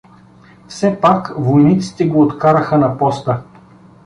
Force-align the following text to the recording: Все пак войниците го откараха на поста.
Все 0.67 0.95
пак 1.01 1.33
войниците 1.37 2.07
го 2.07 2.21
откараха 2.21 2.77
на 2.77 2.97
поста. 2.97 3.43